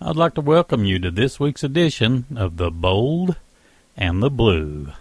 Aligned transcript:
I'd 0.00 0.16
like 0.16 0.34
to 0.34 0.40
welcome 0.40 0.84
you 0.84 0.98
to 0.98 1.10
this 1.10 1.38
week's 1.38 1.62
edition 1.62 2.26
of 2.36 2.56
The 2.56 2.70
Bold 2.70 3.36
and 3.96 4.20
the 4.20 4.28
Blue. 4.28 4.92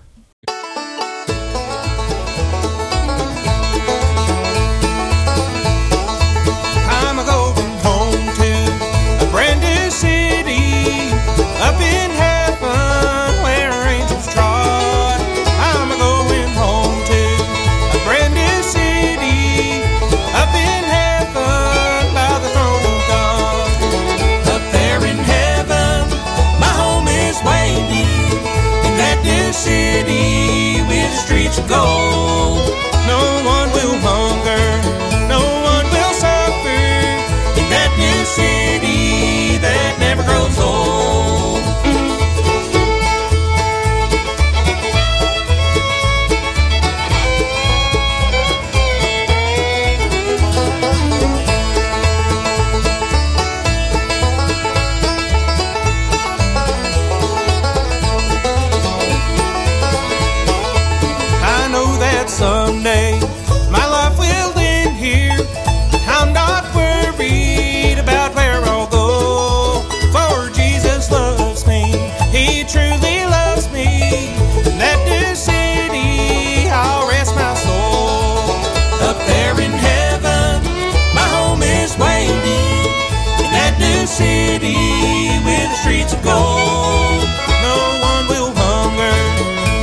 Streets 85.83 86.13
of 86.13 86.23
gold. 86.23 87.27
No 87.67 87.77
one 88.11 88.25
will 88.31 88.51
hunger, 88.55 89.15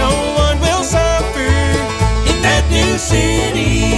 no 0.00 0.12
one 0.44 0.58
will 0.64 0.82
suffer 0.82 1.52
in 2.30 2.36
that 2.40 2.64
new 2.70 2.96
city 2.96 3.89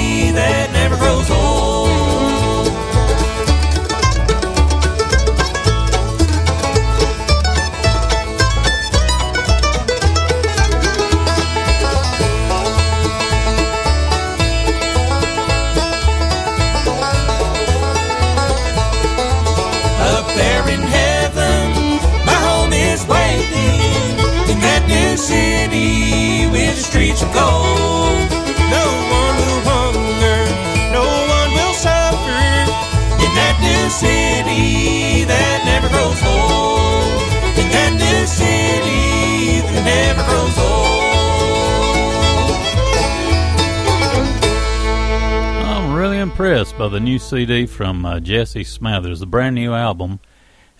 by 46.82 46.88
the 46.88 46.98
new 46.98 47.16
CD 47.16 47.64
from 47.64 48.04
uh, 48.04 48.18
Jesse 48.18 48.64
Smathers, 48.64 49.20
the 49.20 49.26
brand 49.26 49.54
new 49.54 49.72
album, 49.72 50.18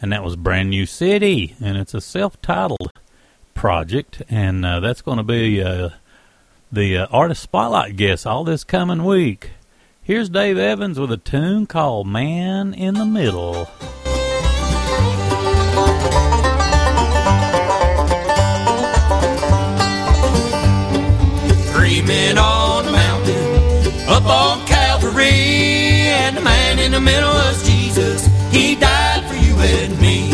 and 0.01 0.11
that 0.11 0.25
was 0.25 0.35
Brand 0.35 0.69
New 0.69 0.85
City, 0.85 1.55
and 1.63 1.77
it's 1.77 1.95
a 1.95 2.01
self-titled 2.01 2.91
project, 3.55 4.21
and 4.29 4.67
uh, 4.67 4.81
that's 4.81 5.01
going 5.01 5.19
to 5.19 5.23
be 5.23 5.63
uh, 5.63 5.91
the 6.73 6.99
uh, 6.99 7.07
artist 7.13 7.45
spotlight 7.45 7.95
guest 7.95 8.27
all 8.27 8.43
this 8.43 8.65
coming 8.65 9.05
week. 9.05 9.51
Here's 10.03 10.29
Dave 10.29 10.59
Evans 10.59 10.99
with 10.99 11.13
a 11.13 11.17
tune 11.19 11.67
called 11.67 12.09
"Man 12.09 12.75
in 12.75 12.95
the 12.95 13.07
Middle." 13.07 13.69
Men 22.05 22.37
on 22.37 22.52
in 26.95 27.05
the 27.05 27.11
middle 27.11 27.31
was 27.31 27.67
Jesus. 27.67 28.27
He 28.51 28.75
died 28.77 29.25
for 29.25 29.37
you 29.37 29.57
and 29.57 29.99
me. 29.99 30.29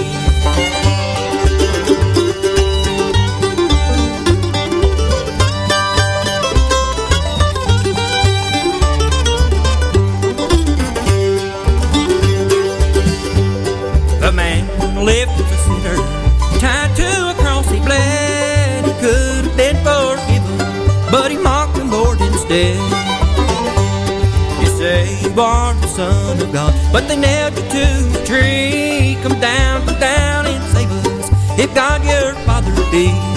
The 14.20 14.32
man 14.32 14.66
lived 15.04 15.30
as 15.30 15.40
a 15.40 15.58
sinner, 15.66 15.96
tied 16.58 16.96
to 16.96 17.30
a 17.30 17.34
cross 17.40 17.70
he 17.70 17.78
bled. 17.78 18.84
He 18.84 18.92
could 19.00 19.44
have 19.44 19.56
been 19.56 19.76
forgiven, 19.86 20.58
but 21.12 21.30
he 21.30 21.36
mocked 21.36 21.76
the 21.76 21.84
Lord 21.84 22.20
instead. 22.20 22.76
You 24.60 24.66
say 24.66 25.22
the 25.22 25.30
Son 25.98 26.40
of 26.40 26.52
God, 26.52 26.72
but 26.92 27.08
they 27.08 27.16
nailed 27.16 27.56
you 27.56 27.62
to 27.62 27.84
the 28.12 28.24
tree. 28.24 29.18
Come 29.20 29.40
down, 29.40 29.84
come 29.84 29.98
down 29.98 30.46
and 30.46 30.62
save 30.72 30.88
us, 30.92 31.28
if 31.58 31.74
God 31.74 32.04
your 32.04 32.34
Father 32.46 32.72
be. 32.92 33.27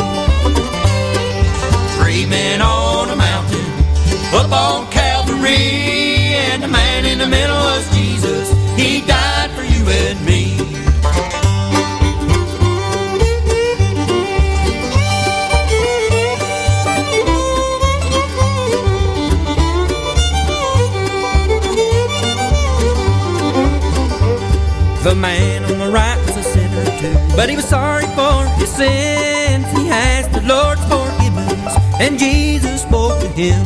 But 27.36 27.50
he 27.50 27.56
was 27.56 27.66
sorry 27.66 28.06
for 28.16 28.46
his 28.60 28.70
sins. 28.70 29.66
He 29.78 29.90
asked 29.90 30.32
the 30.34 30.42
Lord's 30.42 30.84
forgiveness, 30.86 31.76
and 32.00 32.20
Jesus 32.20 32.82
spoke 32.82 33.20
to 33.22 33.28
him. 33.30 33.66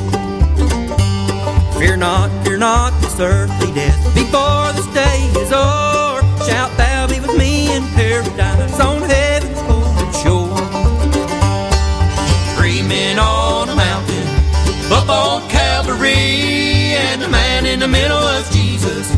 Fear 1.78 1.98
not, 1.98 2.30
fear 2.46 2.58
not 2.58 2.92
this 3.02 3.20
earthly 3.20 3.72
death. 3.74 4.00
Before 4.16 4.72
this 4.74 4.88
day 4.94 5.20
is 5.42 5.52
o'er, 5.52 6.22
shalt 6.48 6.76
thou 6.78 7.08
be 7.08 7.20
with 7.20 7.38
me 7.38 7.76
in 7.76 7.84
paradise 7.94 8.80
on 8.80 9.02
heaven's 9.02 9.62
golden 9.64 10.12
shore. 10.24 10.58
Three 12.56 12.82
men 12.82 13.20
on 13.20 13.70
a 13.70 13.76
mountain, 13.76 14.28
up 14.92 15.10
on 15.10 15.50
Calvary, 15.50 16.96
and 16.96 17.22
the 17.22 17.28
man 17.28 17.66
in 17.66 17.80
the 17.80 17.88
middle 17.88 18.22
was 18.22 18.50
Jesus. 18.54 19.15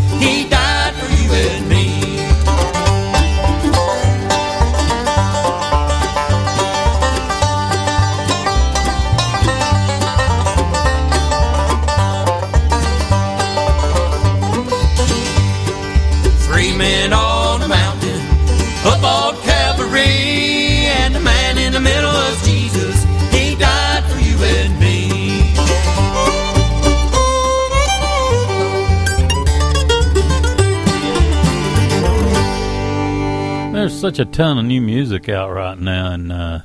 Such 34.08 34.20
a 34.20 34.26
ton 34.26 34.58
of 34.58 34.64
new 34.64 34.80
music 34.80 35.28
out 35.28 35.52
right 35.52 35.78
now, 35.78 36.14
and 36.14 36.32
uh, 36.32 36.60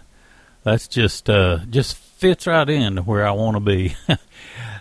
that's 0.63 0.87
just 0.87 1.29
uh, 1.29 1.59
just 1.69 1.97
fits 1.97 2.47
right 2.47 2.71
in 2.71 2.95
to 2.95 3.03
where 3.03 3.27
I 3.27 3.33
want 3.33 3.57
to 3.57 3.61
be. 3.61 3.97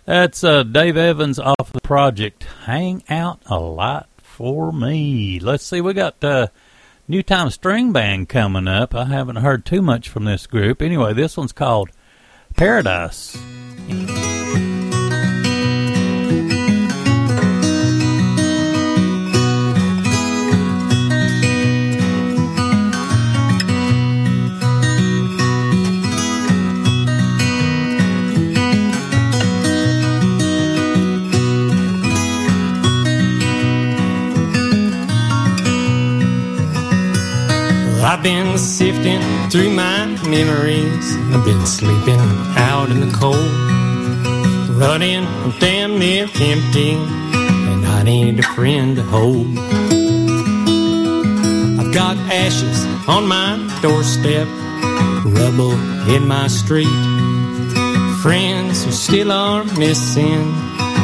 that's 0.05 0.43
uh, 0.43 0.61
Dave 0.61 0.95
Evans 0.95 1.39
off 1.39 1.73
the 1.73 1.81
project 1.81 2.43
"Hang 2.65 3.01
Out 3.09 3.41
a 3.47 3.59
lot 3.59 4.09
for 4.17 4.71
Me." 4.71 5.39
Let's 5.39 5.65
see, 5.65 5.81
we 5.81 5.93
got 5.93 6.23
uh, 6.23 6.49
New 7.07 7.23
Time 7.23 7.49
String 7.49 7.93
Band 7.93 8.29
coming 8.29 8.67
up. 8.67 8.93
I 8.93 9.05
haven't 9.05 9.37
heard 9.37 9.65
too 9.65 9.81
much 9.81 10.07
from 10.07 10.25
this 10.25 10.45
group. 10.45 10.83
Anyway, 10.83 11.15
this 11.15 11.35
one's 11.35 11.53
called 11.53 11.89
Paradise. 12.55 13.35
Through 39.51 39.69
my 39.69 40.05
memories. 40.29 41.17
I've 41.33 41.43
been 41.43 41.65
sleeping 41.65 42.21
out 42.55 42.89
in 42.89 43.01
the 43.01 43.11
cold. 43.11 43.51
Running, 44.79 45.25
damn 45.59 45.99
near 45.99 46.23
empty, 46.23 46.93
and 46.93 47.85
I 47.85 48.03
need 48.03 48.39
a 48.39 48.43
friend 48.43 48.95
to 48.95 49.03
hold. 49.03 49.47
I've 51.79 51.93
got 51.93 52.15
ashes 52.31 52.85
on 53.09 53.27
my 53.27 53.57
doorstep, 53.81 54.47
rubble 55.25 55.73
in 56.09 56.25
my 56.25 56.47
street. 56.47 56.87
Friends 58.21 58.85
who 58.85 58.91
still 58.91 59.33
are 59.33 59.65
missing 59.77 60.47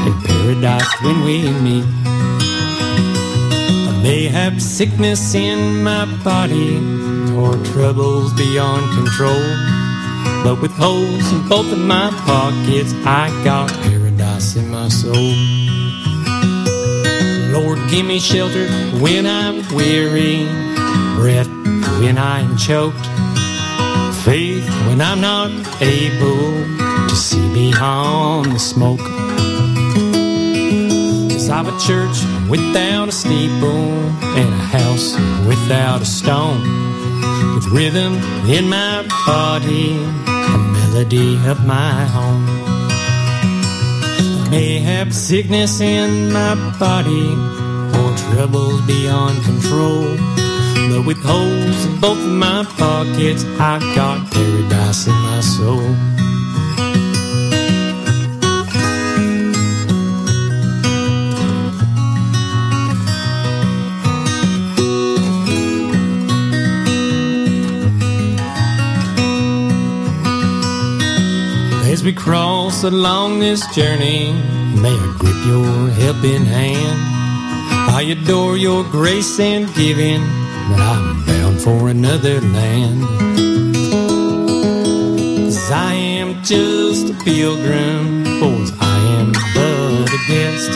in 0.08 0.14
paradise 0.24 0.94
when 1.02 1.22
we 1.26 1.52
meet. 1.52 1.86
I 3.90 4.00
may 4.02 4.28
have 4.28 4.62
sickness 4.62 5.36
in 5.36 5.84
my 5.84 6.06
body 6.24 6.97
or 7.38 7.54
troubles 7.66 8.34
beyond 8.34 8.84
control. 8.98 9.44
But 10.44 10.62
with 10.62 10.72
holes 10.72 11.32
in 11.32 11.48
both 11.48 11.72
of 11.72 11.80
my 11.80 12.10
pockets, 12.26 12.94
I 13.06 13.30
got 13.44 13.70
paradise 13.84 14.56
in 14.56 14.70
my 14.70 14.88
soul. 14.90 15.36
Lord, 17.54 17.80
give 17.90 18.06
me 18.06 18.20
shelter 18.20 18.68
when 19.00 19.26
I'm 19.26 19.58
weary, 19.76 20.46
breath 21.16 21.50
when 22.02 22.18
I 22.18 22.42
am 22.42 22.58
choked, 22.58 23.06
faith 24.24 24.68
when 24.88 25.02
I'm 25.02 25.22
not 25.22 25.52
able 25.82 27.08
to 27.10 27.16
see 27.16 27.54
beyond 27.54 28.52
the 28.52 28.60
smoke. 28.60 29.00
Cause 31.32 31.50
I've 31.50 31.68
a 31.68 31.80
church 31.80 32.18
without 32.50 33.10
a 33.10 33.12
steeple 33.12 33.68
and 33.68 34.54
a 34.54 34.66
house 34.78 35.16
without 35.48 36.02
a 36.02 36.06
stone. 36.06 36.97
With 37.56 37.68
rhythm 37.68 38.14
in 38.50 38.70
my 38.70 39.06
body, 39.26 39.98
a 40.28 40.58
melody 40.78 41.36
of 41.48 41.66
my 41.66 42.06
home. 42.06 42.46
I 44.42 44.48
may 44.50 44.80
have 44.80 45.14
sickness 45.14 45.82
in 45.82 46.32
my 46.32 46.56
body 46.80 47.28
or 48.00 48.10
troubles 48.18 48.82
beyond 48.88 49.44
control. 49.44 50.16
But 50.90 51.06
with 51.06 51.22
holes 51.24 51.86
in 51.86 52.00
both 52.00 52.18
of 52.18 52.32
my 52.32 52.64
pockets, 52.78 53.44
I've 53.60 53.82
got 53.96 54.32
paradise 54.32 55.08
in 55.08 55.14
my 55.14 55.42
soul. 55.42 56.17
We 72.08 72.14
cross 72.14 72.86
along 72.86 73.40
this 73.40 73.68
journey, 73.76 74.32
may 74.82 74.96
I 74.96 75.16
grip 75.20 75.40
your 75.46 75.90
helping 75.90 76.46
hand. 76.46 77.00
I 78.00 78.02
adore 78.16 78.56
your 78.56 78.86
grace 78.86 79.38
and 79.42 79.66
giving, 79.76 80.22
but 80.70 80.80
I'm 80.80 81.26
bound 81.26 81.60
for 81.60 81.90
another 81.90 82.40
land. 82.40 83.02
Cause 85.52 85.70
I 85.70 85.96
am 85.96 86.42
just 86.44 87.10
a 87.10 87.16
pilgrim, 87.26 88.24
for 88.40 88.56
I 88.80 88.98
am 89.20 89.34
but 89.54 90.08
a 90.08 90.22
guest 90.30 90.72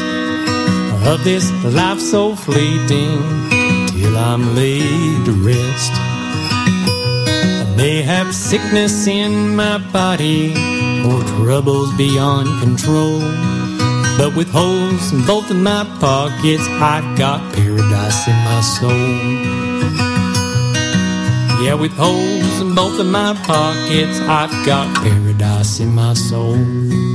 of 1.07 1.23
this 1.23 1.49
life 1.63 2.01
so 2.01 2.35
fleeting, 2.35 3.19
till 3.91 4.17
I'm 4.17 4.53
laid 4.53 5.23
to 5.27 5.31
rest. 5.31 6.00
May 7.81 8.03
have 8.03 8.35
sickness 8.35 9.07
in 9.07 9.55
my 9.55 9.79
body 9.91 10.51
or 11.03 11.19
troubles 11.33 11.91
beyond 11.97 12.47
control. 12.61 13.21
But 14.19 14.35
with 14.35 14.51
holes 14.51 15.11
in 15.11 15.25
both 15.25 15.49
of 15.49 15.57
my 15.57 15.83
pockets, 15.99 16.61
I've 16.67 17.17
got 17.17 17.39
paradise 17.55 18.27
in 18.27 18.37
my 18.45 18.61
soul. 18.61 18.91
Yeah, 21.63 21.73
with 21.73 21.93
holes 21.93 22.61
in 22.61 22.75
both 22.75 22.99
of 22.99 23.07
my 23.07 23.33
pockets, 23.47 24.19
I've 24.29 24.53
got 24.63 24.85
paradise 25.03 25.79
in 25.79 25.95
my 25.95 26.13
soul. 26.13 27.10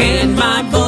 and 0.00 0.34
my 0.36 0.62
voice. 0.62 0.79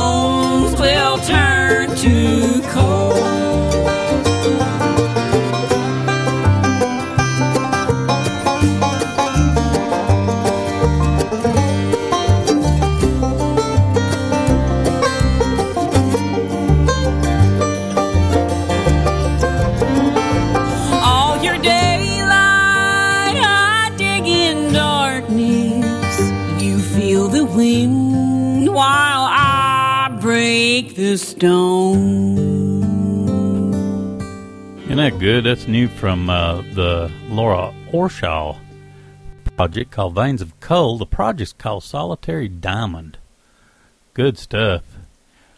stone. 31.42 32.38
Isn't 34.84 34.96
that 34.96 35.18
good? 35.18 35.42
That's 35.42 35.66
new 35.66 35.88
from 35.88 36.30
uh, 36.30 36.62
the 36.74 37.10
Laura 37.28 37.74
Orshaw 37.92 38.56
project 39.56 39.90
called 39.90 40.14
Veins 40.14 40.40
of 40.40 40.60
Coal. 40.60 40.98
The 40.98 41.06
project's 41.06 41.52
called 41.52 41.82
Solitary 41.82 42.46
Diamond. 42.46 43.18
Good 44.14 44.38
stuff. 44.38 44.84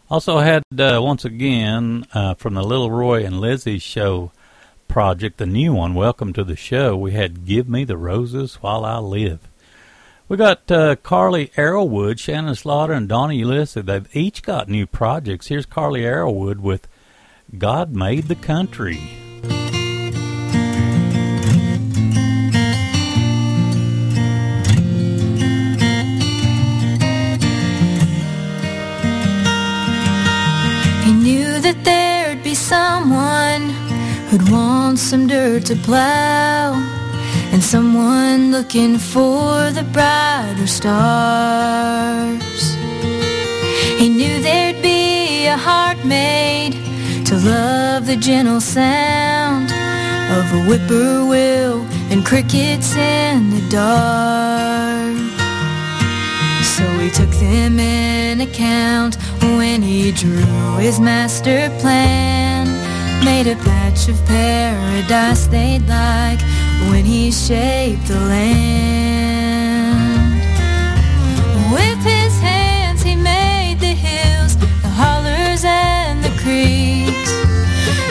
Also 0.09 0.39
had 0.39 0.63
uh, 0.79 1.01
once 1.03 1.27
again 1.27 2.07
uh, 2.15 2.33
from 2.33 2.55
the 2.55 2.65
Little 2.65 2.91
Roy 2.91 3.23
and 3.23 3.39
Lizzie 3.39 3.79
show 3.79 4.33
project, 4.89 5.37
the 5.37 5.45
new 5.45 5.75
one. 5.75 5.93
Welcome 5.93 6.33
to 6.33 6.45
the 6.45 6.57
show. 6.57 6.97
We 6.97 7.13
had 7.13 7.45
"Give 7.45 7.69
Me 7.69 7.85
the 7.85 7.99
Roses 7.99 8.55
While 8.63 8.87
I 8.87 9.01
Live." 9.01 9.41
We 10.35 10.39
got 10.39 10.69
uh, 10.69 10.97
Carley 10.97 11.53
Arrowood, 11.57 12.19
Shannon 12.19 12.57
Slaughter, 12.57 12.93
and 12.93 13.09
Donna 13.09 13.35
Ulisse. 13.35 13.81
They've 13.81 14.17
each 14.17 14.43
got 14.43 14.69
new 14.69 14.85
projects. 14.85 15.47
Here's 15.47 15.65
Carley 15.65 16.01
Arrowood 16.01 16.59
with 16.59 16.89
God 17.57 17.95
Made 17.95 18.25
the 18.25 18.35
Country. 18.35 18.97
He 18.97 19.15
knew 31.13 31.61
that 31.61 31.81
there'd 31.85 32.43
be 32.43 32.57
someone 32.57 33.71
who'd 34.31 34.51
want 34.51 34.99
some 34.99 35.29
dirt 35.29 35.67
to 35.67 35.77
plow, 35.77 36.73
and 37.55 37.63
someone 37.63 38.51
looking 38.51 38.99
for 38.99 39.71
the 39.71 39.85
brighter 39.93 40.67
stars. 40.67 42.65
He 43.97 44.09
knew 44.09 44.43
there'd 44.43 44.83
be 44.83 45.47
a 45.47 45.57
heart 45.57 46.05
made 46.05 46.73
to 47.27 47.37
love 47.37 48.09
the 48.09 48.17
gentle 48.17 48.61
sound 48.61 49.71
of 50.37 50.45
a 50.59 50.61
whippoorwill 50.67 51.87
and 52.11 52.27
crickets 52.27 52.97
in 52.97 53.51
the 53.51 53.63
dark. 53.71 55.15
So 56.75 56.85
he 56.99 57.09
took 57.09 57.31
them 57.39 57.79
in 57.79 58.41
account 58.41 59.15
when 59.41 59.81
he 59.81 60.11
drew 60.11 60.77
his 60.79 60.99
master 60.99 61.71
plan. 61.79 62.64
Made 63.23 63.47
a 63.47 63.57
patch 63.57 64.09
of 64.09 64.25
paradise 64.27 65.47
they'd 65.47 65.87
like 65.87 66.41
when 66.91 67.05
he 67.05 67.31
shaped 67.31 68.09
the 68.09 68.19
land. 68.21 69.55
With 71.73 72.03
his 72.05 72.39
hands 72.41 73.03
he 73.03 73.17
made 73.17 73.79
the 73.81 73.95
hills, 73.95 74.57
the 74.57 74.89
hollers 74.89 75.65
and 75.65 76.23
the 76.25 76.31
creeks. 76.43 77.33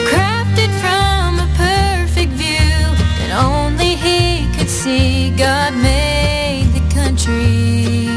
Crafted 0.10 0.72
from 0.82 1.40
a 1.40 1.48
perfect 1.58 2.34
view 2.34 2.96
that 3.20 3.32
only 3.44 3.96
he 3.96 4.48
could 4.56 4.70
see. 4.70 5.32
God 5.36 5.74
made 5.76 6.72
the 6.74 6.84
country. 6.94 8.10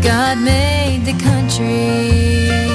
God 0.00 0.38
made 0.38 1.04
the 1.04 1.14
country. 1.22 2.71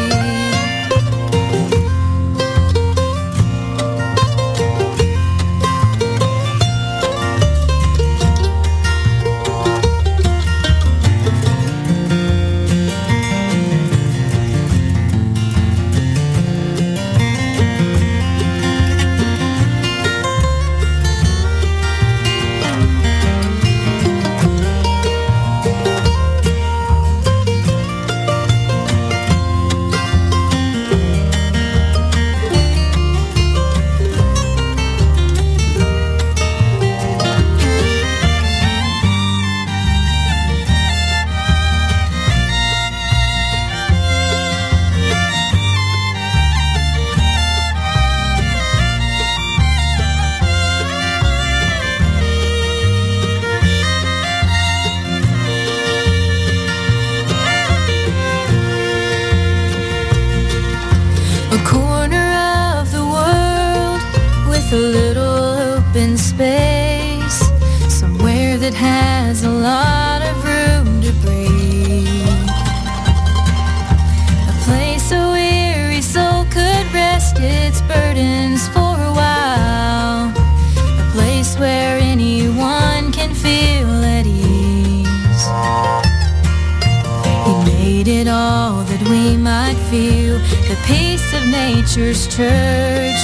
The 90.67 90.75
peace 90.85 91.33
of 91.33 91.47
nature's 91.47 92.27
church. 92.27 93.15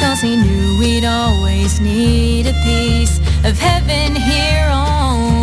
Cause 0.00 0.20
he 0.20 0.36
knew 0.36 0.78
we'd 0.78 1.04
always 1.04 1.80
need 1.80 2.46
a 2.46 2.52
piece 2.64 3.18
of 3.44 3.58
heaven 3.58 4.14
here 4.14 4.68
on 4.70 5.33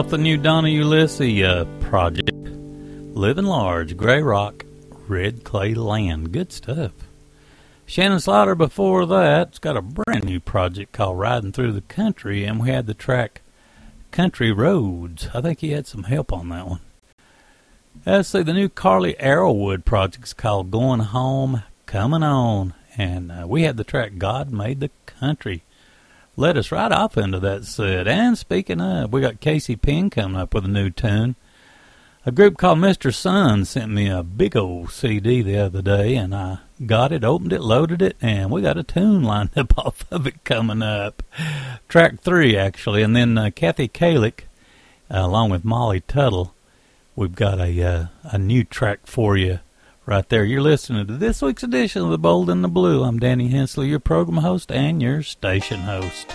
off 0.00 0.08
the 0.08 0.16
new 0.16 0.38
Donna 0.38 0.68
Ulisse 0.68 1.44
uh, 1.44 1.66
project. 1.86 2.32
Living 2.32 3.44
Large, 3.44 3.98
Grey 3.98 4.22
Rock, 4.22 4.64
Red 5.06 5.44
Clay 5.44 5.74
Land. 5.74 6.32
Good 6.32 6.52
stuff. 6.52 6.92
Shannon 7.84 8.18
Slaughter 8.18 8.54
before 8.54 9.04
that's 9.04 9.58
got 9.58 9.76
a 9.76 9.82
brand 9.82 10.24
new 10.24 10.40
project 10.40 10.92
called 10.92 11.18
Riding 11.18 11.52
Through 11.52 11.72
the 11.72 11.82
Country, 11.82 12.44
and 12.44 12.58
we 12.58 12.70
had 12.70 12.86
the 12.86 12.94
track 12.94 13.42
Country 14.10 14.50
Roads. 14.50 15.28
I 15.34 15.42
think 15.42 15.60
he 15.60 15.72
had 15.72 15.86
some 15.86 16.04
help 16.04 16.32
on 16.32 16.48
that 16.48 16.66
one. 16.66 16.80
Let's 18.06 18.30
see, 18.30 18.42
the 18.42 18.54
new 18.54 18.70
Carley 18.70 19.16
Arrowood 19.20 19.84
project's 19.84 20.32
called 20.32 20.70
Going 20.70 21.00
Home, 21.00 21.64
Coming 21.84 22.22
On, 22.22 22.72
and 22.96 23.30
uh, 23.30 23.46
we 23.46 23.64
had 23.64 23.76
the 23.76 23.84
track 23.84 24.12
God 24.16 24.50
Made 24.50 24.80
the 24.80 24.90
Country 25.04 25.62
led 26.36 26.56
us 26.56 26.72
right 26.72 26.92
off 26.92 27.16
into 27.16 27.40
that 27.40 27.64
set. 27.64 28.08
And 28.08 28.36
speaking 28.36 28.80
of, 28.80 29.12
we 29.12 29.20
got 29.20 29.40
Casey 29.40 29.76
Penn 29.76 30.10
coming 30.10 30.40
up 30.40 30.54
with 30.54 30.64
a 30.64 30.68
new 30.68 30.90
tune. 30.90 31.36
A 32.26 32.32
group 32.32 32.58
called 32.58 32.78
Mr. 32.78 33.14
Sun 33.14 33.64
sent 33.64 33.90
me 33.90 34.08
a 34.08 34.22
big 34.22 34.54
old 34.54 34.90
CD 34.90 35.40
the 35.40 35.58
other 35.58 35.80
day, 35.80 36.16
and 36.16 36.34
I 36.34 36.58
got 36.84 37.12
it, 37.12 37.24
opened 37.24 37.52
it, 37.52 37.62
loaded 37.62 38.02
it, 38.02 38.16
and 38.20 38.50
we 38.50 38.60
got 38.60 38.76
a 38.76 38.82
tune 38.82 39.22
lined 39.22 39.50
up 39.56 39.78
off 39.78 40.04
of 40.10 40.26
it 40.26 40.44
coming 40.44 40.82
up. 40.82 41.22
Track 41.88 42.20
three, 42.20 42.56
actually, 42.56 43.02
and 43.02 43.16
then 43.16 43.38
uh, 43.38 43.50
Kathy 43.54 43.88
Kallick, 43.88 44.42
uh, 45.10 45.20
along 45.20 45.48
with 45.48 45.64
Molly 45.64 46.00
Tuttle, 46.00 46.54
we've 47.16 47.34
got 47.34 47.58
a 47.58 47.82
uh, 47.82 48.06
a 48.24 48.38
new 48.38 48.64
track 48.64 49.06
for 49.06 49.36
you 49.36 49.60
right 50.10 50.28
there. 50.28 50.44
You're 50.44 50.60
listening 50.60 51.06
to 51.06 51.16
this 51.16 51.40
week's 51.40 51.62
edition 51.62 52.02
of 52.02 52.10
The 52.10 52.18
Bold 52.18 52.50
and 52.50 52.64
the 52.64 52.68
Blue. 52.68 53.04
I'm 53.04 53.20
Danny 53.20 53.46
Hensley, 53.46 53.86
your 53.86 54.00
program 54.00 54.38
host 54.38 54.72
and 54.72 55.00
your 55.00 55.22
station 55.22 55.78
host. 55.78 56.26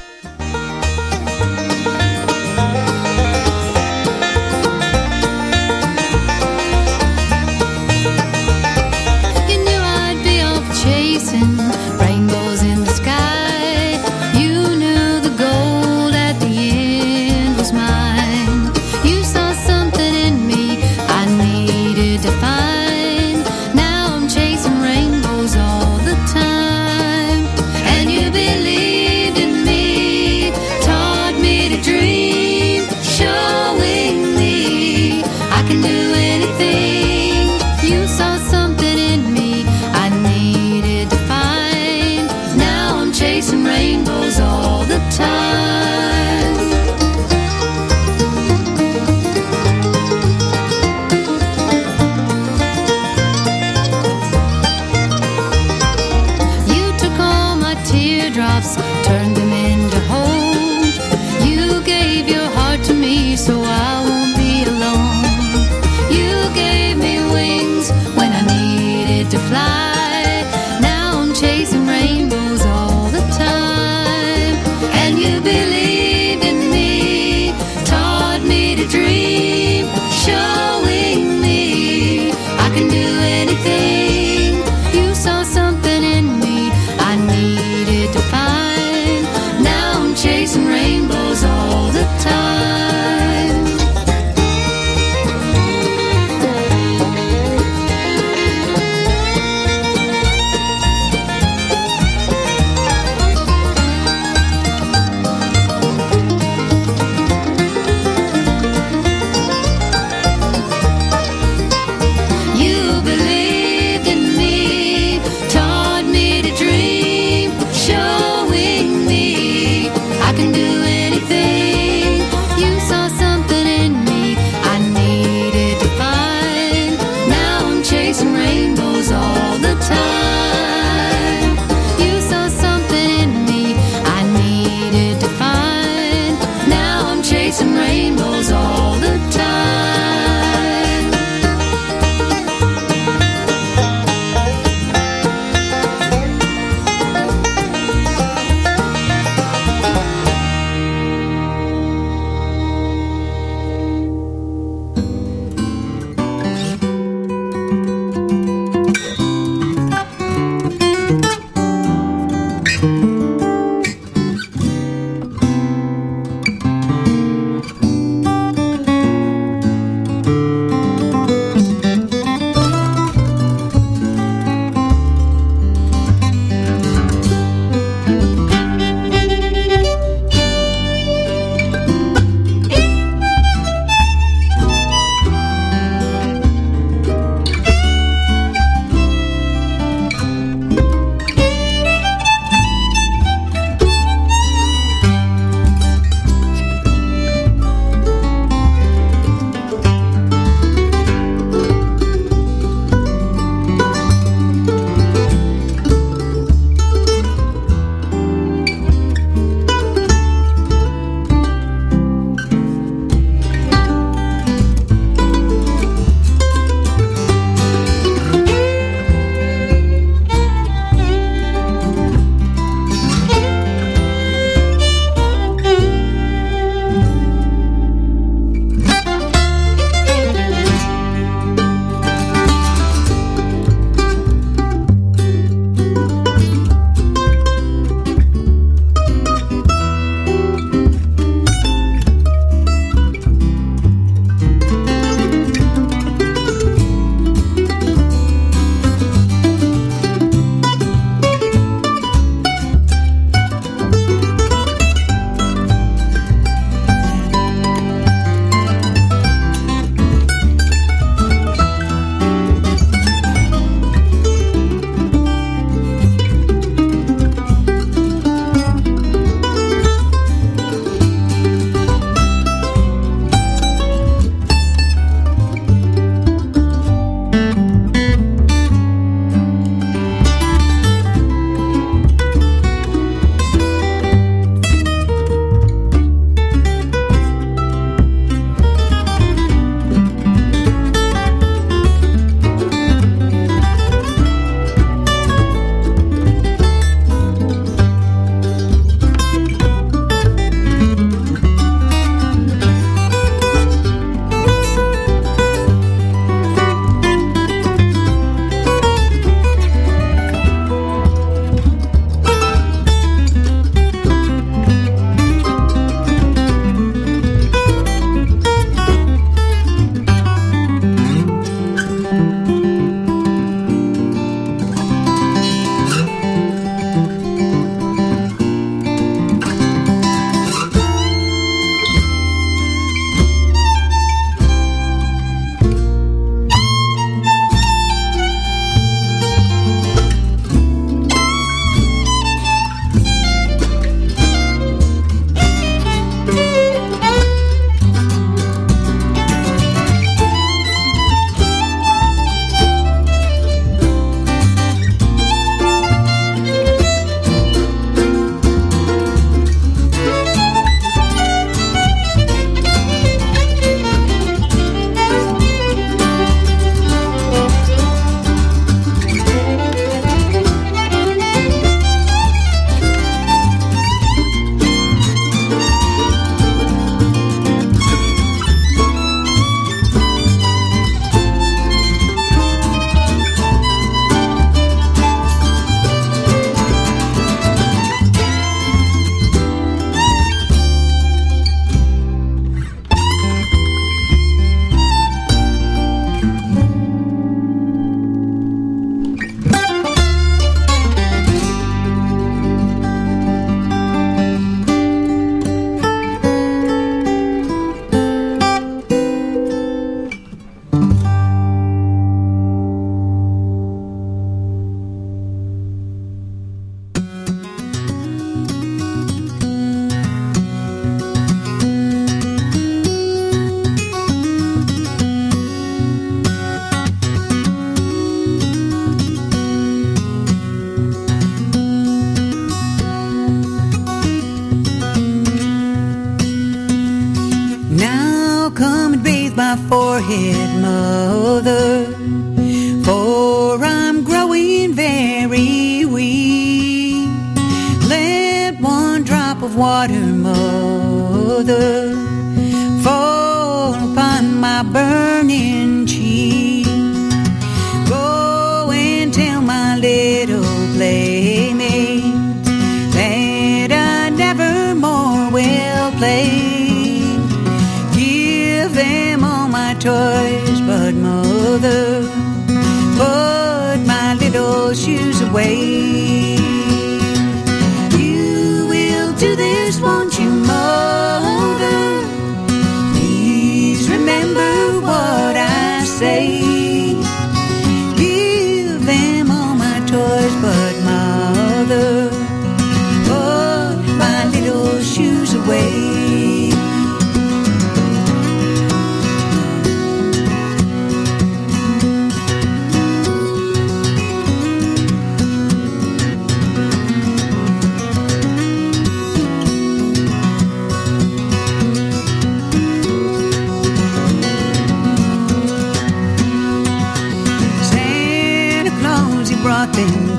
Claus, 519.71 520.14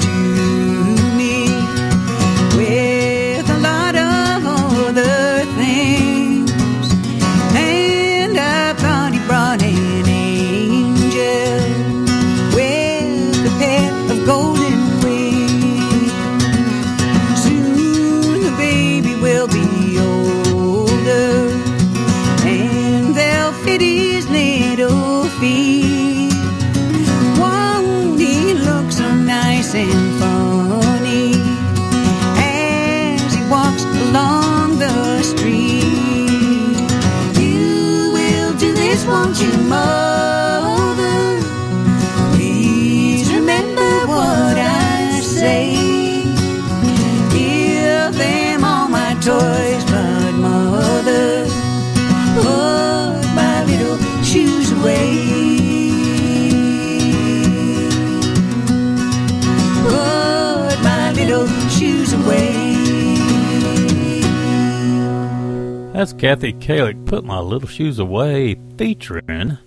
Kallick, 66.66 67.06
Put 67.06 67.24
My 67.24 67.38
Little 67.38 67.68
Shoes 67.68 68.00
Away, 68.00 68.56
featuring 68.76 69.58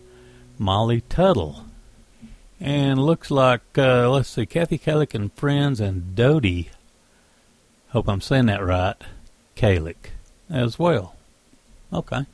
Molly 0.58 1.00
Tuttle. 1.08 1.64
And 2.60 3.00
looks 3.02 3.32
like, 3.32 3.62
uh, 3.78 4.10
let's 4.10 4.28
see, 4.28 4.46
Kathy 4.46 4.78
Kallick 4.78 5.14
and 5.14 5.32
Friends 5.32 5.80
and 5.80 6.14
Dodie, 6.14 6.72
hope 7.92 8.10
I'm 8.10 8.20
saying 8.20 8.48
that 8.48 8.62
right, 8.62 8.98
Kallick 9.56 10.10
as 10.50 10.78
well. 10.78 11.16
Okay. 11.94 12.26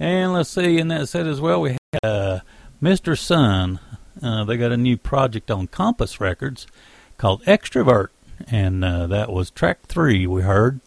And 0.00 0.32
let's 0.32 0.50
see, 0.50 0.78
in 0.78 0.88
that 0.88 1.08
set 1.08 1.28
as 1.28 1.40
well, 1.40 1.60
we 1.60 1.70
have 1.70 1.78
uh, 2.02 2.40
Mr. 2.82 3.16
Sun. 3.16 3.78
Uh, 4.20 4.42
they 4.42 4.56
got 4.56 4.72
a 4.72 4.76
new 4.76 4.96
project 4.96 5.52
on 5.52 5.68
Compass 5.68 6.20
Records 6.20 6.66
called 7.16 7.44
Extrovert. 7.44 8.08
And 8.48 8.84
uh, 8.84 9.06
that 9.06 9.30
was 9.30 9.52
track 9.52 9.82
three 9.82 10.26
we 10.26 10.42
heard. 10.42 10.80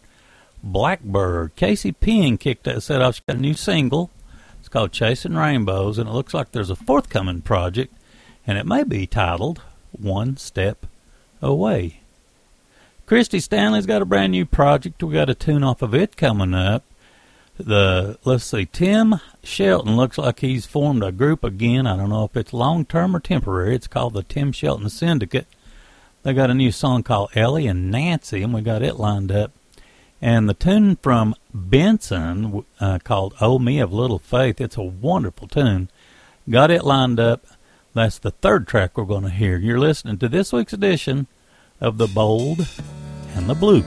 Blackbird. 0.64 1.54
Casey 1.56 1.92
Penn 1.92 2.38
kicked 2.38 2.64
that 2.64 2.82
set 2.82 3.02
off. 3.02 3.16
She's 3.16 3.24
got 3.26 3.36
a 3.36 3.40
new 3.40 3.54
single. 3.54 4.10
It's 4.58 4.68
called 4.68 4.92
Chasing 4.92 5.34
Rainbows, 5.34 5.98
and 5.98 6.08
it 6.08 6.12
looks 6.12 6.32
like 6.32 6.52
there's 6.52 6.70
a 6.70 6.76
forthcoming 6.76 7.42
project, 7.42 7.94
and 8.46 8.56
it 8.56 8.66
may 8.66 8.82
be 8.82 9.06
titled 9.06 9.60
One 9.92 10.38
Step 10.38 10.86
Away. 11.42 12.00
Christy 13.06 13.40
Stanley's 13.40 13.84
got 13.84 14.00
a 14.00 14.06
brand 14.06 14.32
new 14.32 14.46
project. 14.46 15.02
We 15.02 15.12
got 15.12 15.28
a 15.28 15.34
tune 15.34 15.62
off 15.62 15.82
of 15.82 15.94
it 15.94 16.16
coming 16.16 16.54
up. 16.54 16.82
The 17.58 18.18
let's 18.24 18.44
see, 18.44 18.64
Tim 18.64 19.20
Shelton 19.44 19.96
looks 19.96 20.18
like 20.18 20.40
he's 20.40 20.66
formed 20.66 21.04
a 21.04 21.12
group 21.12 21.44
again. 21.44 21.86
I 21.86 21.96
don't 21.96 22.08
know 22.08 22.24
if 22.24 22.36
it's 22.36 22.52
long 22.54 22.84
term 22.86 23.14
or 23.14 23.20
temporary. 23.20 23.76
It's 23.76 23.86
called 23.86 24.14
the 24.14 24.22
Tim 24.22 24.50
Shelton 24.50 24.88
Syndicate. 24.88 25.46
They 26.22 26.32
got 26.32 26.50
a 26.50 26.54
new 26.54 26.72
song 26.72 27.02
called 27.02 27.30
Ellie 27.36 27.66
and 27.66 27.90
Nancy, 27.90 28.42
and 28.42 28.54
we 28.54 28.62
got 28.62 28.82
it 28.82 28.96
lined 28.96 29.30
up. 29.30 29.52
And 30.24 30.48
the 30.48 30.54
tune 30.54 30.96
from 31.02 31.34
Benson 31.52 32.64
uh, 32.80 32.98
called 33.04 33.34
"Oh 33.42 33.58
Me 33.58 33.78
of 33.78 33.92
Little 33.92 34.18
Faith." 34.18 34.58
It's 34.58 34.78
a 34.78 34.82
wonderful 34.82 35.46
tune. 35.46 35.90
Got 36.48 36.70
it 36.70 36.82
lined 36.82 37.20
up. 37.20 37.44
That's 37.92 38.18
the 38.18 38.30
third 38.30 38.66
track 38.66 38.96
we're 38.96 39.04
going 39.04 39.24
to 39.24 39.28
hear. 39.28 39.58
You're 39.58 39.78
listening 39.78 40.16
to 40.20 40.28
this 40.30 40.50
week's 40.50 40.72
edition 40.72 41.26
of 41.78 41.98
the 41.98 42.06
Bold 42.06 42.66
and 43.34 43.50
the 43.50 43.54
Blue. 43.54 43.84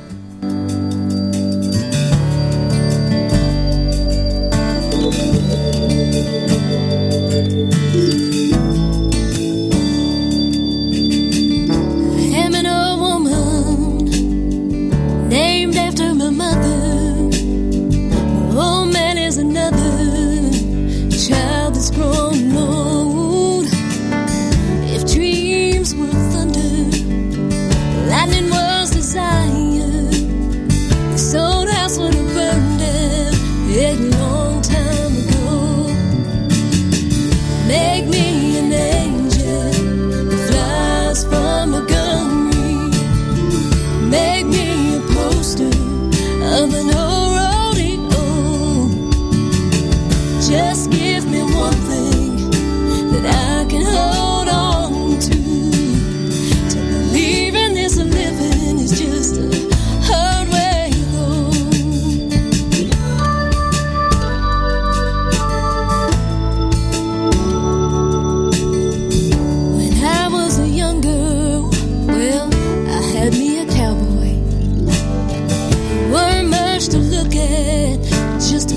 just 78.49 78.76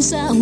inside 0.00 0.39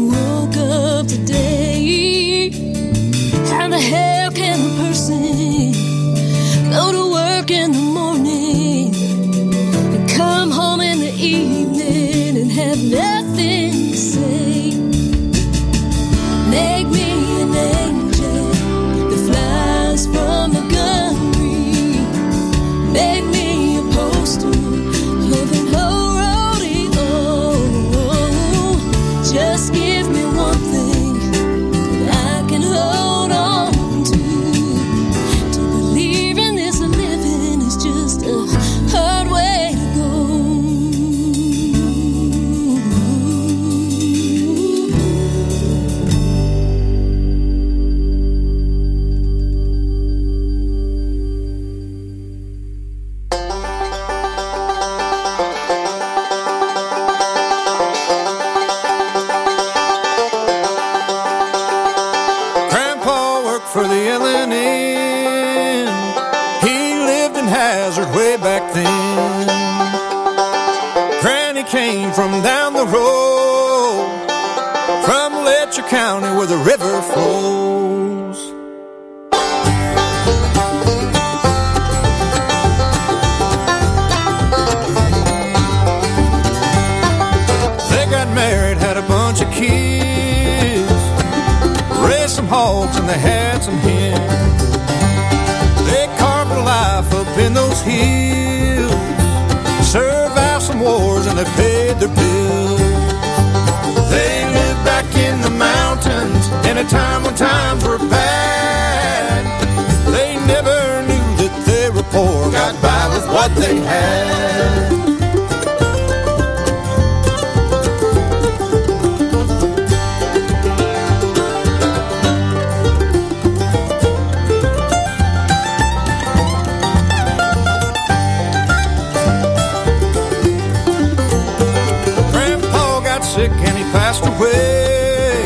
sick 133.39 133.53
and 133.53 133.79
he 133.79 133.85
passed 133.93 134.25
away. 134.27 135.45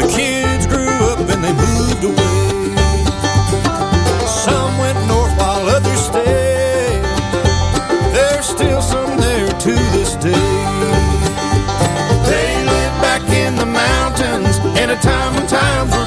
The 0.00 0.08
kids 0.14 0.66
grew 0.66 0.96
up 1.12 1.20
and 1.32 1.40
they 1.44 1.54
moved 1.66 2.04
away. 2.10 2.44
Some 4.44 4.72
went 4.82 4.98
north 5.08 5.34
while 5.40 5.64
others 5.76 6.02
stayed. 6.10 7.02
There's 8.16 8.44
still 8.44 8.82
some 8.82 9.16
there 9.16 9.48
to 9.66 9.74
this 9.96 10.12
day. 10.28 10.50
They 12.30 12.50
live 12.72 12.94
back 13.06 13.24
in 13.42 13.52
the 13.56 13.68
mountains 13.84 14.56
in 14.80 14.90
a 14.90 14.98
time 15.00 15.30
when 15.34 15.46
times 15.46 16.01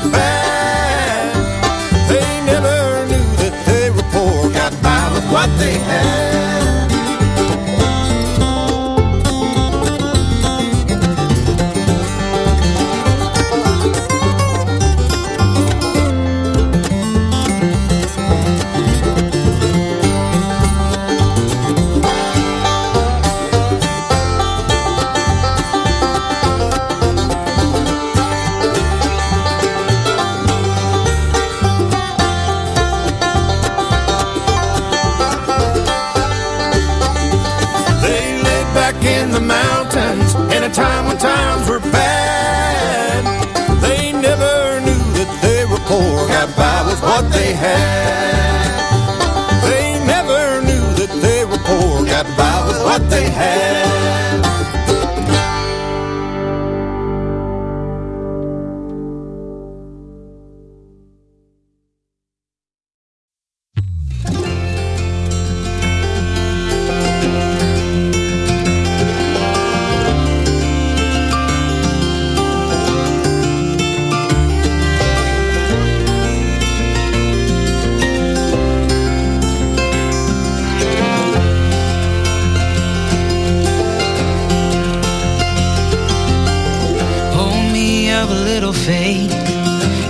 have 88.28 88.38
a 88.38 88.44
little 88.44 88.74
faith. 88.74 89.30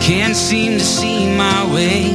Can't 0.02 0.36
seem 0.36 0.78
to 0.78 0.84
see 0.84 1.26
my 1.36 1.74
way 1.74 2.14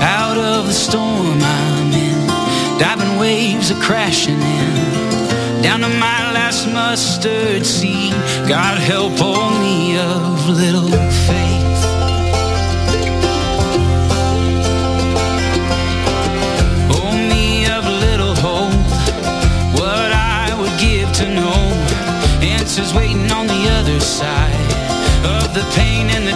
out 0.00 0.36
of 0.38 0.66
the 0.66 0.72
storm 0.72 1.38
I'm 1.42 1.92
in. 1.92 2.78
Diving 2.78 3.18
waves 3.18 3.70
are 3.72 3.80
crashing 3.80 4.40
in. 4.40 5.62
Down 5.62 5.80
to 5.80 5.88
my 5.88 6.32
last 6.32 6.66
mustard 6.72 7.66
seed. 7.66 8.12
God 8.46 8.78
help 8.78 9.20
all 9.20 9.50
me 9.58 9.98
of 9.98 10.48
little 10.48 10.90
faith. 11.26 11.45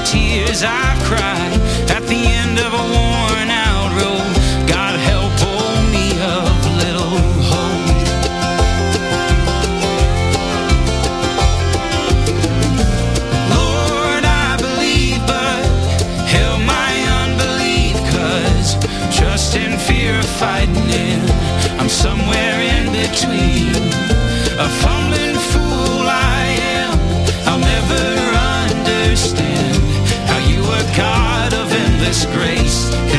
tears 0.05 0.63
I've 0.63 1.03
cried 1.05 1.53
at 1.91 2.03
the 2.07 2.21
end 2.41 2.59
of 2.59 2.73
a 2.73 2.85
worn 2.95 3.51
out 3.51 3.91
road. 4.01 4.33
God 4.69 4.99
help 4.99 5.33
hold 5.45 5.85
me 5.95 6.07
up, 6.21 6.61
little 6.83 7.17
hope. 7.51 7.89
Lord, 13.55 14.25
I 14.25 14.57
believe, 14.67 15.21
but 15.27 15.63
help 16.27 16.61
my 16.65 16.93
unbelief, 17.23 17.97
cause 18.15 18.69
trust 19.17 19.57
and 19.57 19.81
fear 19.81 20.19
are 20.19 20.33
fighting 20.43 20.89
it. 20.89 21.31
I'm 21.81 21.89
somewhere 21.89 22.59
in 22.75 22.85
between. 22.93 23.75
A 24.59 24.69
of 32.11 33.10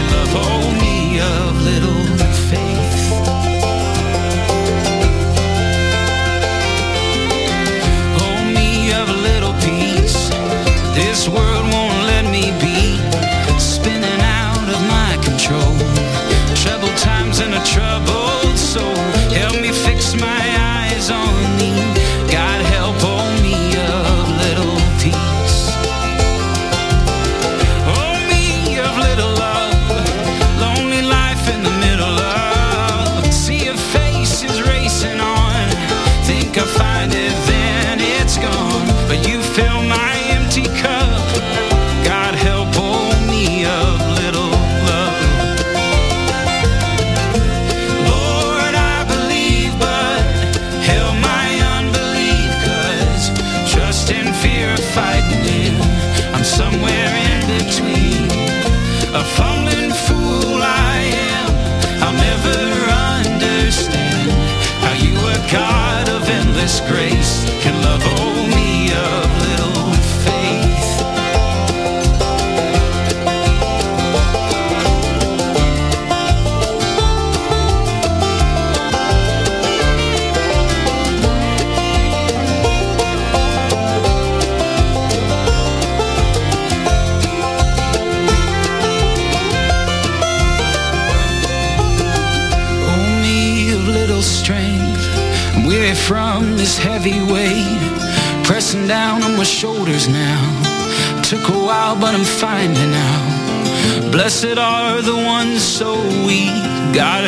God 106.94 107.21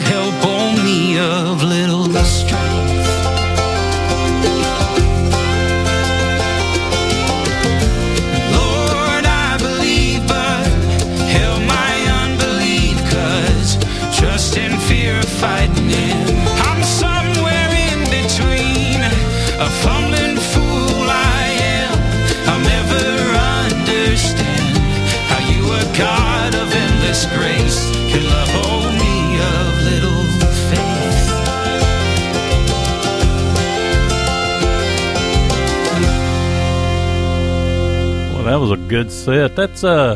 set. 39.24 39.56
That's 39.56 39.86
uh, 39.86 40.16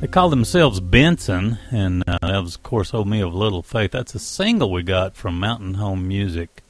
they 0.00 0.06
call 0.06 0.30
themselves 0.30 0.80
Benson, 0.80 1.58
and 1.70 2.02
uh, 2.08 2.18
that 2.22 2.42
was, 2.42 2.54
of 2.54 2.62
course, 2.62 2.94
"Oh 2.94 3.04
Me 3.04 3.20
of 3.20 3.34
Little 3.34 3.62
Faith." 3.62 3.90
That's 3.90 4.14
a 4.14 4.18
single 4.18 4.72
we 4.72 4.82
got 4.82 5.16
from 5.16 5.38
Mountain 5.38 5.74
Home 5.74 6.08
Music. 6.08 6.62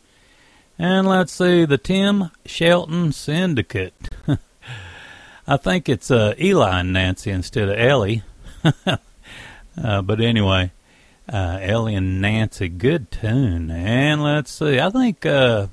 And 0.77 1.07
let's 1.07 1.33
see, 1.33 1.65
the 1.67 1.79
Tim 1.79 2.33
Shelton 2.47 3.13
Syndicate. 3.13 3.95
I 5.47 5.57
think 5.57 5.89
it's 5.89 6.11
uh, 6.11 6.35
Eli 6.41 6.81
and 6.81 6.93
Nancy 6.93 7.31
instead 7.31 7.69
of 7.69 7.79
Ellie. 7.79 8.25
uh, 8.87 10.03
but 10.03 10.21
anyway, 10.21 10.73
uh, 11.33 11.59
Ellie 11.61 11.95
and 11.95 12.21
Nancy, 12.21 12.69
good 12.69 13.13
tune. 13.13 13.71
And 13.71 14.21
let's 14.21 14.51
see, 14.51 14.81
I 14.81 14.91
think 14.91 15.25
uh, 15.25 15.69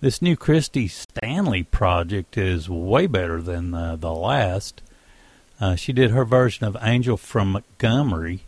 this 0.00 0.22
new 0.22 0.36
Christy 0.36 0.88
Stanley 0.88 1.62
project 1.62 2.38
is 2.38 2.70
way 2.70 3.06
better 3.06 3.42
than 3.42 3.74
uh, 3.74 3.96
the 3.96 4.12
last. 4.12 4.80
Uh, 5.60 5.74
she 5.74 5.92
did 5.92 6.10
her 6.10 6.24
version 6.24 6.64
of 6.64 6.76
Angel 6.80 7.18
from 7.18 7.52
Montgomery 7.52 8.40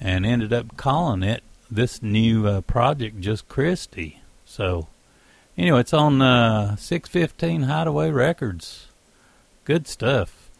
and 0.00 0.26
ended 0.26 0.52
up 0.52 0.76
calling 0.76 1.22
it 1.22 1.44
this 1.70 2.02
new 2.02 2.48
uh, 2.48 2.60
project 2.62 3.20
just 3.20 3.48
Christy. 3.48 4.20
So, 4.44 4.88
anyway, 5.56 5.80
it's 5.80 5.94
on 5.94 6.20
uh, 6.20 6.74
615 6.74 7.62
Hideaway 7.62 8.10
Records. 8.10 8.88
Good 9.64 9.86
stuff. 9.86 10.50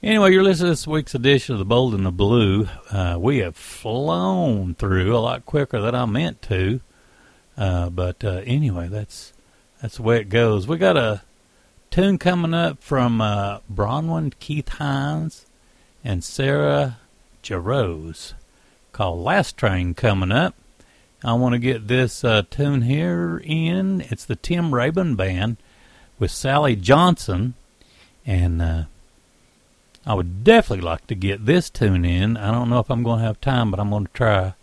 Anyway, 0.00 0.32
you're 0.32 0.44
listening 0.44 0.66
to 0.66 0.70
this 0.70 0.86
week's 0.86 1.16
edition 1.16 1.54
of 1.54 1.58
The 1.58 1.64
Bold 1.64 1.92
and 1.92 2.06
the 2.06 2.12
Blue. 2.12 2.68
Uh, 2.92 3.16
we 3.18 3.38
have 3.38 3.56
flown 3.56 4.76
through 4.76 5.16
a 5.16 5.18
lot 5.18 5.44
quicker 5.44 5.80
than 5.80 5.96
I 5.96 6.06
meant 6.06 6.40
to. 6.42 6.80
Uh, 7.56 7.90
but 7.90 8.22
uh, 8.22 8.42
anyway, 8.46 8.86
that's 8.86 9.32
that's 9.80 9.96
the 9.96 10.02
way 10.02 10.20
it 10.20 10.28
goes. 10.28 10.66
We 10.66 10.76
got 10.78 10.96
a 10.96 11.22
tune 11.90 12.18
coming 12.18 12.54
up 12.54 12.82
from 12.82 13.20
uh, 13.20 13.60
Bronwyn 13.72 14.32
Keith 14.38 14.66
Hynes 14.66 15.44
and 16.04 16.22
Sarah 16.22 16.98
Jarosz 17.42 18.34
called 18.92 19.20
Last 19.20 19.56
Train 19.56 19.94
coming 19.94 20.32
up. 20.32 20.54
I 21.24 21.32
want 21.32 21.54
to 21.54 21.58
get 21.58 21.88
this 21.88 22.22
uh, 22.24 22.42
tune 22.48 22.82
here 22.82 23.40
in. 23.44 24.02
It's 24.02 24.24
the 24.24 24.36
Tim 24.36 24.70
Raybon 24.70 25.16
Band 25.16 25.56
with 26.18 26.30
Sally 26.30 26.76
Johnson. 26.76 27.54
And 28.24 28.62
uh, 28.62 28.84
I 30.06 30.14
would 30.14 30.44
definitely 30.44 30.84
like 30.84 31.06
to 31.08 31.14
get 31.14 31.46
this 31.46 31.70
tune 31.70 32.04
in. 32.04 32.36
I 32.36 32.50
don't 32.50 32.70
know 32.70 32.78
if 32.78 32.90
I'm 32.90 33.02
going 33.02 33.18
to 33.20 33.24
have 33.24 33.40
time, 33.40 33.70
but 33.70 33.80
I'm 33.80 33.90
going 33.90 34.06
to 34.06 34.12
try. 34.12 34.54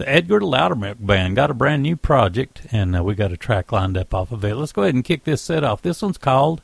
The 0.00 0.08
Edgar 0.08 0.40
Loudermilk 0.40 0.96
Band 1.06 1.36
got 1.36 1.50
a 1.50 1.54
brand 1.54 1.82
new 1.82 1.94
project, 1.94 2.62
and 2.72 2.96
uh, 2.96 3.04
we 3.04 3.14
got 3.14 3.32
a 3.32 3.36
track 3.36 3.70
lined 3.70 3.98
up 3.98 4.14
off 4.14 4.32
of 4.32 4.42
it. 4.46 4.54
Let's 4.54 4.72
go 4.72 4.80
ahead 4.80 4.94
and 4.94 5.04
kick 5.04 5.24
this 5.24 5.42
set 5.42 5.62
off. 5.62 5.82
This 5.82 6.00
one's 6.00 6.16
called 6.16 6.62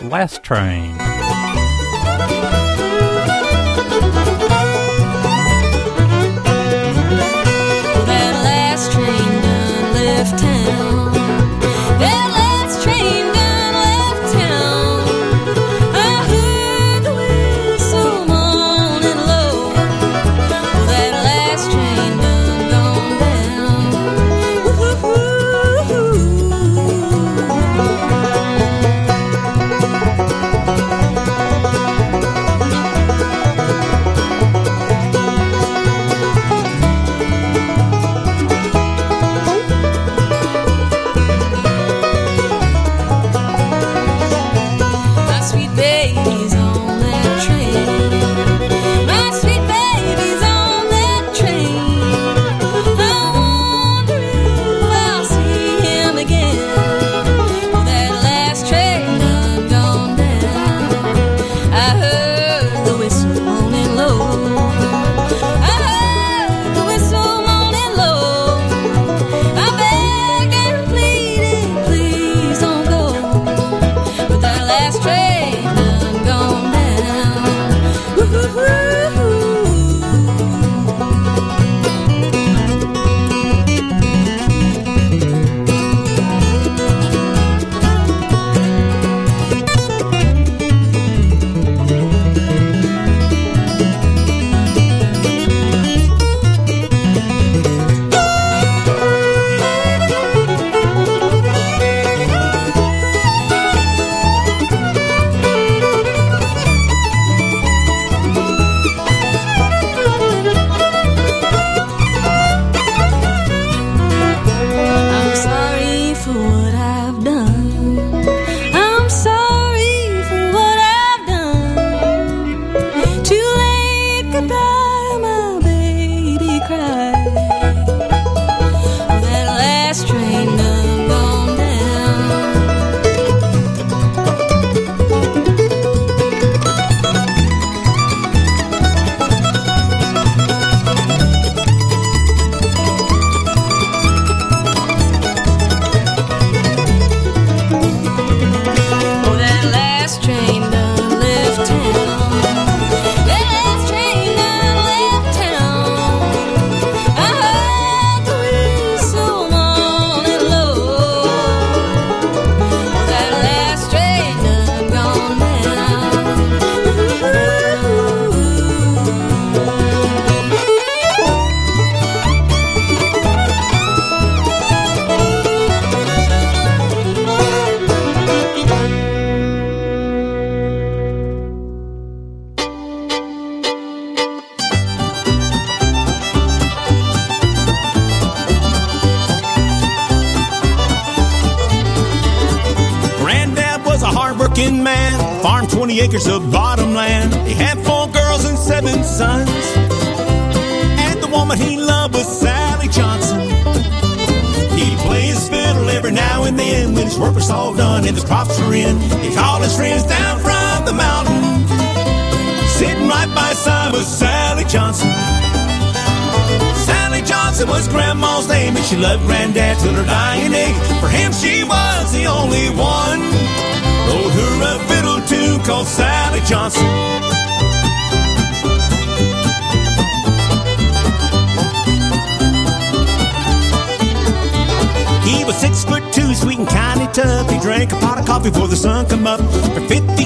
Last 0.00 0.42
Train. 0.42 0.96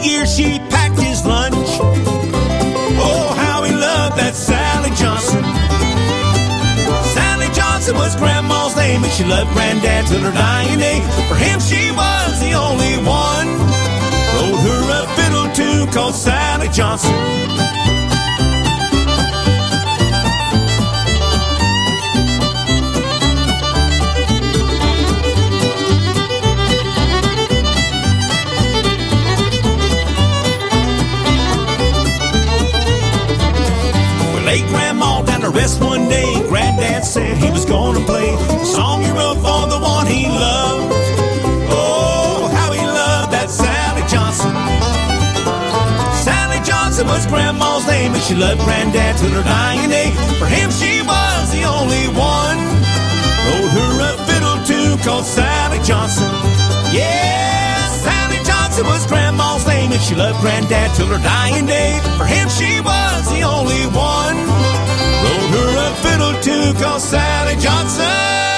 For 0.00 0.06
50 0.06 0.08
years, 0.08 0.34
she 0.34 0.58
packed 0.70 0.98
his 0.98 1.26
lunch. 1.26 1.54
Oh, 3.02 3.34
how 3.36 3.64
he 3.64 3.72
loved 3.72 4.16
that 4.16 4.34
Sally 4.34 4.90
Johnson. 4.96 5.44
Sally 7.12 7.52
Johnson 7.52 7.96
was 7.96 8.16
Grandma's 8.16 8.76
name, 8.76 9.04
and 9.04 9.12
she 9.12 9.24
loved 9.24 9.52
Granddad 9.52 10.06
till 10.06 10.20
her 10.20 10.32
dying 10.32 10.78
day. 10.78 11.00
For 11.28 11.36
him, 11.36 11.60
she 11.60 11.90
was 11.92 12.40
the 12.40 12.52
only 12.54 12.96
one. 13.04 13.48
Wrote 14.32 14.60
her 14.64 14.82
a 15.00 15.06
fiddle 15.16 15.52
tune 15.52 15.92
called 15.92 16.14
Sally 16.14 16.68
Johnson. 16.68 17.79
Rest 35.60 35.82
one 35.82 36.08
day. 36.08 36.32
Granddad 36.48 37.04
said 37.04 37.36
he 37.36 37.50
was 37.50 37.66
gonna 37.66 38.00
play 38.06 38.32
the 38.48 38.64
song 38.64 39.02
he 39.04 39.10
wrote 39.10 39.36
for 39.44 39.68
the 39.68 39.76
one 39.76 40.06
he 40.06 40.24
loved. 40.24 40.88
Oh, 41.68 42.48
how 42.56 42.72
he 42.72 42.80
loved 42.80 43.28
that 43.36 43.50
Sally 43.52 44.00
Johnson. 44.08 44.56
Sally 46.16 46.64
Johnson 46.64 47.06
was 47.12 47.26
Grandma's 47.26 47.84
name, 47.86 48.14
and 48.16 48.22
she 48.22 48.34
loved 48.34 48.64
Granddad 48.64 49.18
till 49.20 49.36
her 49.36 49.44
dying 49.44 49.90
day. 49.90 50.08
For 50.40 50.48
him, 50.48 50.72
she 50.72 51.04
was 51.04 51.52
the 51.52 51.68
only 51.68 52.08
one. 52.16 52.56
Wrote 53.44 53.72
her 53.76 53.92
a 54.08 54.12
fiddle 54.24 54.58
tune 54.64 54.96
called 55.04 55.26
Sally 55.28 55.80
Johnson. 55.84 56.24
Yeah, 56.88 57.84
Sally 58.00 58.40
Johnson 58.48 58.86
was 58.88 59.04
Grandma's 59.04 59.66
name, 59.66 59.92
and 59.92 60.00
she 60.00 60.14
loved 60.14 60.40
Granddad 60.40 60.96
till 60.96 61.12
her 61.12 61.20
dying 61.20 61.66
day. 61.66 62.00
For 62.16 62.24
him, 62.24 62.48
she 62.48 62.80
was 62.80 63.28
the 63.28 63.44
only 63.44 63.84
one. 63.92 64.49
Fiddle 66.60 67.00
tune 67.00 67.58
called 67.62 68.49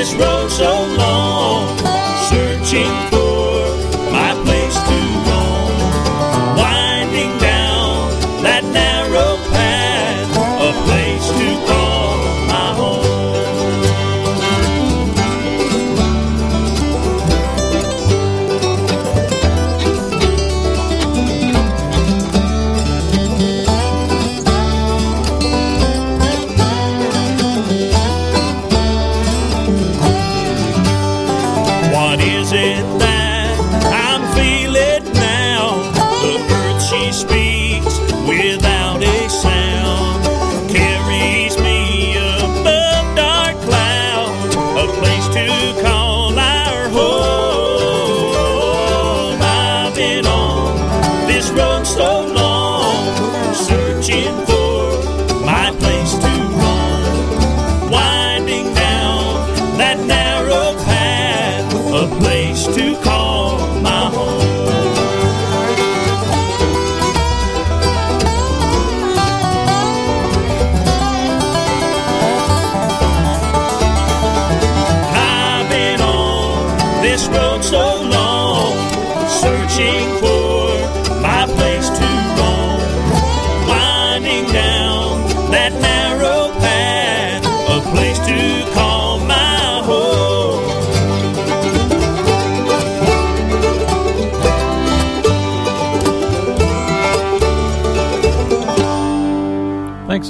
this 0.00 0.14
road 0.14 0.48
so 0.50 0.72
long, 0.96 1.76
searching 2.30 2.90
for 3.10 3.29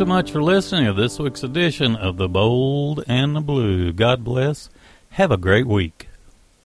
so 0.01 0.07
much 0.07 0.30
for 0.30 0.42
listening 0.42 0.86
to 0.86 0.94
this 0.94 1.18
week's 1.18 1.42
edition 1.42 1.94
of 1.94 2.16
The 2.16 2.26
Bold 2.26 3.05
and 3.07 3.36
the 3.36 3.42
Blue. 3.42 3.92
God 3.92 4.24
bless. 4.24 4.70
Have 5.11 5.30
a 5.30 5.36
great 5.36 5.66
week. 5.66 6.10